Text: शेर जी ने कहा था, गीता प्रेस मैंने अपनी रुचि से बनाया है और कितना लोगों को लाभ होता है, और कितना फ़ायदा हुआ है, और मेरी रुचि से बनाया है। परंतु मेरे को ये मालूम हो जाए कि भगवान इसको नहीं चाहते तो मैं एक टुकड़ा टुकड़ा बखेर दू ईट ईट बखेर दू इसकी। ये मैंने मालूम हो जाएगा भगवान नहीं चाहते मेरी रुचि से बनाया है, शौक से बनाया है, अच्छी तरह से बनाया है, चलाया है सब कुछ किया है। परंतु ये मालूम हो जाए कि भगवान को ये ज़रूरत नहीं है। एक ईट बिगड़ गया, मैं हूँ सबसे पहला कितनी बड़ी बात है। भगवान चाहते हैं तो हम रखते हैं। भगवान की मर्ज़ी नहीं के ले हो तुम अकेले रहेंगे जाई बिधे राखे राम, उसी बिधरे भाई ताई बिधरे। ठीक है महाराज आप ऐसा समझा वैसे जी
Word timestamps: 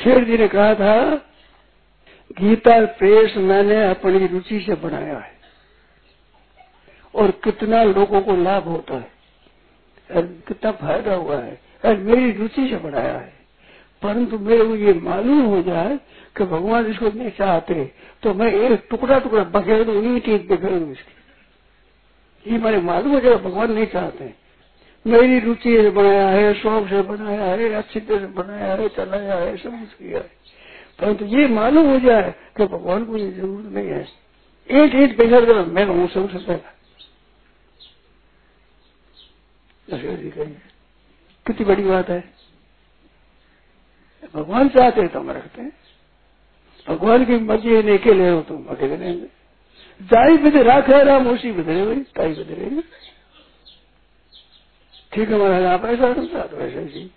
शेर 0.00 0.24
जी 0.24 0.38
ने 0.38 0.48
कहा 0.48 0.74
था, 0.74 1.14
गीता 2.36 2.84
प्रेस 2.98 3.36
मैंने 3.38 3.82
अपनी 3.84 4.26
रुचि 4.26 4.60
से 4.60 4.74
बनाया 4.82 5.18
है 5.18 5.38
और 7.14 7.30
कितना 7.44 7.82
लोगों 7.84 8.20
को 8.22 8.36
लाभ 8.36 8.68
होता 8.68 8.94
है, 8.94 9.10
और 10.10 10.22
कितना 10.48 10.70
फ़ायदा 10.72 11.14
हुआ 11.14 11.36
है, 11.36 11.60
और 11.84 11.96
मेरी 11.98 12.32
रुचि 12.32 12.68
से 12.68 12.76
बनाया 12.78 13.18
है। 13.18 13.38
परंतु 14.02 14.38
मेरे 14.40 14.64
को 14.64 14.74
ये 14.76 14.92
मालूम 14.94 15.40
हो 15.44 15.62
जाए 15.62 15.96
कि 16.36 16.44
भगवान 16.46 16.86
इसको 16.86 17.08
नहीं 17.08 17.30
चाहते 17.30 17.84
तो 18.22 18.32
मैं 18.34 18.52
एक 18.52 18.86
टुकड़ा 18.90 19.18
टुकड़ा 19.18 19.42
बखेर 19.52 19.84
दू 19.84 20.02
ईट 20.16 20.28
ईट 20.28 20.46
बखेर 20.48 20.78
दू 20.78 20.90
इसकी। 20.92 21.14
ये 22.46 22.58
मैंने 22.58 22.78
मालूम 22.82 23.12
हो 23.12 23.20
जाएगा 23.20 23.36
भगवान 23.38 23.72
नहीं 23.72 23.86
चाहते 23.86 24.32
मेरी 25.06 25.38
रुचि 25.40 25.76
से 25.76 25.90
बनाया 25.90 26.28
है, 26.28 26.52
शौक 26.54 26.88
से 26.88 27.02
बनाया 27.02 27.44
है, 27.44 27.68
अच्छी 27.72 28.00
तरह 28.00 28.18
से 28.18 28.26
बनाया 28.34 28.74
है, 28.74 28.88
चलाया 28.88 29.34
है 29.34 29.56
सब 29.56 29.70
कुछ 29.70 29.92
किया 29.98 30.18
है। 30.18 30.30
परंतु 31.00 31.24
ये 31.26 31.46
मालूम 31.48 31.86
हो 31.90 31.98
जाए 32.00 32.34
कि 32.56 32.64
भगवान 32.66 33.04
को 33.04 33.16
ये 33.16 33.30
ज़रूरत 33.32 33.66
नहीं 33.66 33.88
है। 33.88 34.06
एक 34.68 34.94
ईट 34.94 35.16
बिगड़ 35.18 35.44
गया, 35.44 35.62
मैं 35.64 35.84
हूँ 35.86 36.08
सबसे 36.08 36.38
पहला 36.38 36.76
कितनी 41.46 41.64
बड़ी 41.66 41.82
बात 41.82 42.08
है। 42.08 42.20
भगवान 44.34 44.68
चाहते 44.68 45.00
हैं 45.00 45.10
तो 45.10 45.20
हम 45.20 45.30
रखते 45.30 45.62
हैं। 45.62 45.72
भगवान 46.88 47.24
की 47.24 47.36
मर्ज़ी 47.38 47.82
नहीं 47.82 47.98
के 47.98 48.12
ले 48.14 48.28
हो 48.28 48.40
तुम 48.42 48.64
अकेले 48.66 48.96
रहेंगे 48.96 49.26
जाई 50.00 50.36
बिधे 50.36 50.62
राखे 50.62 51.02
राम, 51.04 51.26
उसी 51.28 51.50
बिधरे 51.52 51.84
भाई 51.86 52.00
ताई 52.16 52.34
बिधरे। 52.34 52.82
ठीक 55.12 55.30
है 55.30 55.38
महाराज 55.38 55.64
आप 55.64 55.84
ऐसा 55.86 56.12
समझा 56.14 56.44
वैसे 56.54 56.84
जी 56.86 57.10